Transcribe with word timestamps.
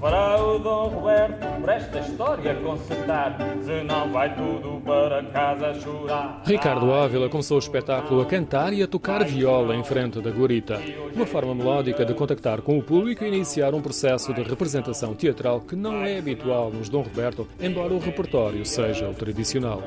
o 0.00 0.58
Dom 0.58 0.88
Roberto 0.88 1.60
para 1.60 1.74
esta 1.74 1.98
história 1.98 2.54
consertar, 2.56 3.36
senão 3.64 4.12
vai 4.12 4.34
tudo 4.34 4.80
para 4.84 5.24
casa 5.24 5.74
chorar. 5.74 6.42
Ricardo 6.44 6.92
Ávila 6.92 7.28
começou 7.28 7.56
o 7.56 7.60
espetáculo 7.60 8.22
a 8.22 8.26
cantar 8.26 8.72
e 8.72 8.82
a 8.82 8.86
tocar 8.86 9.24
viola 9.24 9.74
em 9.74 9.82
frente 9.82 10.20
da 10.20 10.30
guarita, 10.30 10.80
uma 11.14 11.26
forma 11.26 11.54
melódica 11.54 12.04
de 12.04 12.14
contactar 12.14 12.62
com 12.62 12.78
o 12.78 12.82
público 12.82 13.24
e 13.24 13.28
iniciar 13.28 13.74
um 13.74 13.82
processo 13.82 14.32
de 14.32 14.42
representação 14.42 15.14
teatral 15.14 15.60
que 15.60 15.74
não 15.74 16.04
é 16.04 16.18
habitual 16.18 16.70
nos 16.70 16.88
Dom 16.88 17.02
Roberto, 17.02 17.48
embora 17.60 17.92
o 17.92 17.98
repertório 17.98 18.64
seja 18.64 19.08
o 19.08 19.14
tradicional 19.14 19.82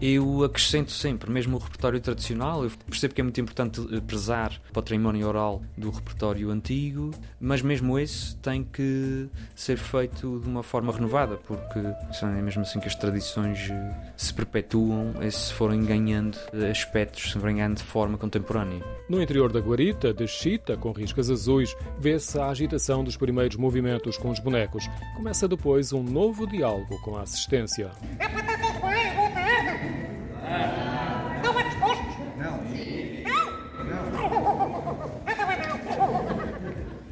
eu 0.00 0.44
acrescento 0.44 0.92
sempre, 0.92 1.30
mesmo 1.30 1.56
o 1.56 1.60
repertório 1.60 2.00
tradicional. 2.00 2.64
Eu 2.64 2.70
percebo 2.86 3.14
que 3.14 3.20
é 3.20 3.24
muito 3.24 3.40
importante 3.40 3.80
eh, 3.92 4.00
prezar 4.00 4.60
o 4.70 4.72
património 4.72 5.26
oral 5.26 5.62
do 5.76 5.90
repertório 5.90 6.50
antigo, 6.50 7.10
mas 7.40 7.62
mesmo 7.62 7.98
esse 7.98 8.36
tem 8.36 8.64
que 8.64 9.28
ser 9.54 9.76
feito 9.76 10.40
de 10.40 10.48
uma 10.48 10.62
forma 10.62 10.92
renovada, 10.92 11.36
porque 11.36 11.78
é 11.78 12.42
mesmo 12.42 12.62
assim 12.62 12.80
que 12.80 12.86
as 12.86 12.94
tradições 12.94 13.70
eh, 13.70 14.12
se 14.16 14.32
perpetuam 14.32 15.14
se 15.30 15.52
forem 15.52 15.84
ganhando 15.84 16.38
eh, 16.52 16.70
aspectos, 16.70 17.32
se 17.32 17.38
forem 17.38 17.56
ganhando 17.56 17.76
de 17.76 17.82
forma 17.82 18.16
contemporânea. 18.16 18.82
No 19.08 19.22
interior 19.22 19.52
da 19.52 19.60
guarita, 19.60 20.12
de 20.12 20.26
chita, 20.26 20.76
com 20.76 20.92
riscas 20.92 21.30
azuis, 21.30 21.76
vê-se 21.98 22.38
a 22.38 22.48
agitação 22.48 23.02
dos 23.02 23.16
primeiros 23.16 23.56
movimentos 23.56 24.16
com 24.16 24.30
os 24.30 24.38
bonecos. 24.38 24.88
Começa 25.16 25.48
depois 25.48 25.92
um 25.92 26.02
novo 26.02 26.46
diálogo 26.46 27.00
com 27.02 27.16
a 27.16 27.22
assistência. 27.22 27.90
Amen. 30.50 30.97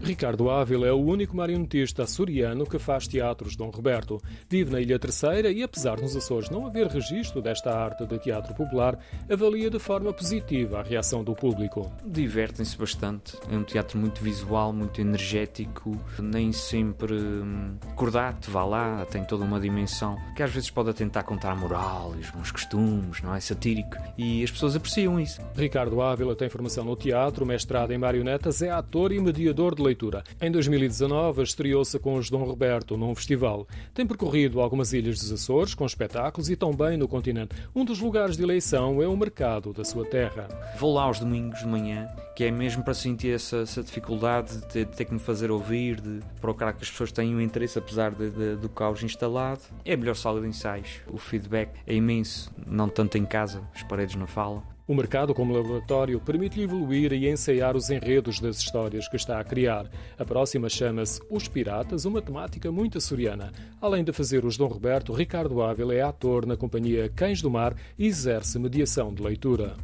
Ricardo 0.06 0.48
Ávila 0.48 0.87
é 0.87 0.92
o 0.92 1.01
único 1.01 1.37
marionetista 1.37 2.04
açoriano 2.04 2.65
que 2.65 2.79
faz 2.79 3.09
teatros 3.09 3.57
Dom 3.57 3.71
Roberto. 3.71 4.23
Vive 4.49 4.71
na 4.71 4.80
Ilha 4.80 5.01
Terceira 5.01 5.51
e, 5.51 5.65
apesar 5.65 6.01
nos 6.01 6.15
Açores 6.15 6.49
não 6.49 6.65
haver 6.65 6.87
registro 6.87 7.43
desta 7.43 7.76
arte 7.76 8.07
de 8.07 8.16
teatro 8.21 8.54
popular, 8.54 8.96
avalia 9.29 9.68
de 9.68 9.80
forma 9.80 10.12
positiva 10.12 10.79
a 10.79 10.82
reação 10.84 11.24
do 11.24 11.34
público. 11.34 11.90
Divertem-se 12.04 12.79
bastante. 12.79 13.37
É 13.51 13.57
um 13.57 13.65
teatro 13.65 13.99
muito 13.99 14.23
visual, 14.23 14.73
muito 14.73 15.01
energético, 15.01 16.01
nem 16.21 16.52
sempre 16.52 17.12
hum, 17.12 17.74
cordate, 17.96 18.49
vá 18.49 18.65
lá, 18.65 19.04
tem 19.07 19.24
toda 19.24 19.45
uma 19.45 19.59
dimensão 19.59 20.16
que 20.37 20.43
às 20.45 20.52
vezes 20.52 20.71
pode 20.71 20.93
tentar 20.95 21.24
contar 21.24 21.51
a 21.51 21.57
moral 21.57 22.15
e 22.16 22.21
os 22.21 22.30
bons 22.30 22.52
costumes, 22.52 23.21
não 23.23 23.34
é? 23.34 23.40
Satírico. 23.40 23.96
E 24.16 24.45
as 24.45 24.52
pessoas 24.52 24.77
apreciam 24.77 25.18
isso. 25.18 25.43
Ricardo 25.57 26.01
Ávila 26.01 26.37
tem 26.37 26.49
formação 26.49 26.84
no 26.84 26.95
teatro, 26.95 27.45
mestrado 27.45 27.90
em 27.90 27.99
marionetas, 27.99 28.62
é 28.62 28.71
ator 28.71 29.10
e 29.10 29.18
mediador 29.18 29.74
de 29.74 29.82
leitura 29.82 29.96
leitura. 29.97 30.23
Em 30.41 30.51
2019, 30.51 31.43
estreou-se 31.43 31.99
com 31.99 32.15
os 32.16 32.29
Dom 32.29 32.45
Roberto 32.45 32.97
num 32.97 33.15
festival. 33.15 33.66
Tem 33.95 34.07
percorrido 34.07 34.61
algumas 34.61 34.93
ilhas 34.93 35.19
dos 35.19 35.33
Açores 35.33 35.75
com 35.75 35.87
espetáculos 35.87 36.51
e 36.51 36.57
também 36.57 36.99
no 36.99 37.09
continente. 37.09 37.57
Um 37.75 37.85
dos 37.85 37.99
lugares 37.99 38.37
de 38.37 38.43
eleição 38.43 39.02
é 39.02 39.09
o 39.09 39.17
mercado 39.17 39.73
da 39.73 39.85
sua 39.85 40.05
terra. 40.05 40.49
Vou 40.79 40.93
lá 40.93 41.05
aos 41.05 41.19
domingos 41.19 41.61
de 41.61 41.67
manhã, 41.67 42.07
que 42.37 42.45
é 42.45 42.51
mesmo 42.51 42.85
para 42.85 42.93
sentir 42.93 43.35
essa, 43.35 43.59
essa 43.59 43.83
dificuldade 43.83 44.59
de 44.59 44.67
ter, 44.67 44.85
de 44.85 44.97
ter, 44.97 45.05
que 45.07 45.15
me 45.15 45.21
fazer 45.21 45.51
ouvir, 45.51 46.01
de 46.01 46.21
procurar 46.41 46.74
que 46.74 46.83
as 46.83 46.91
pessoas 46.91 47.11
tenham 47.11 47.41
interesse, 47.41 47.79
apesar 47.79 48.13
de, 48.13 48.30
de, 48.30 48.57
do 48.57 48.69
caos 48.69 49.02
instalado. 49.02 49.63
É 49.85 49.95
a 49.95 49.97
melhor 49.97 50.15
sala 50.15 50.41
de 50.41 50.47
ensaios. 50.47 51.01
O 51.09 51.17
feedback 51.17 51.71
é 51.87 51.95
imenso, 51.95 52.52
não 52.67 52.89
tanto 52.89 53.17
em 53.17 53.24
casa, 53.24 53.63
as 53.74 53.83
paredes 53.83 54.15
não 54.15 54.27
falam. 54.27 54.76
O 54.88 54.95
mercado, 54.95 55.34
como 55.34 55.52
laboratório, 55.52 56.20
permite-lhe 56.20 56.62
evoluir 56.62 57.12
e 57.12 57.29
ensaiar 57.29 57.76
os 57.76 57.90
enredos 57.90 58.38
das 58.38 58.59
histórias 58.59 59.09
que 59.09 59.16
está 59.16 59.40
a 59.40 59.45
criar. 59.45 59.90
A 60.16 60.24
próxima 60.24 60.68
chama-se 60.68 61.20
Os 61.28 61.48
Piratas, 61.48 62.04
uma 62.04 62.23
temática 62.23 62.70
muito 62.70 62.98
açoriana. 62.98 63.51
Além 63.80 64.04
de 64.04 64.12
fazer 64.12 64.44
os 64.44 64.56
Dom 64.56 64.69
Roberto, 64.69 65.12
Ricardo 65.12 65.61
Ávila 65.61 65.93
é 65.93 66.03
ator 66.03 66.47
na 66.47 66.56
companhia 66.56 67.09
Cães 67.09 67.43
do 67.43 67.50
Mar 67.50 67.75
e 67.99 68.06
exerce 68.06 68.61
mediação 68.61 69.12
de 69.12 69.22
leitura. 69.22 69.75